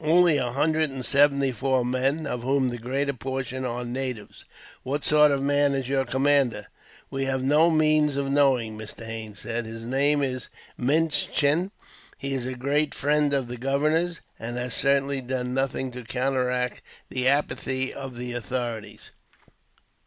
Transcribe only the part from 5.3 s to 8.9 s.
man is your commander?" "We have no means of knowing,"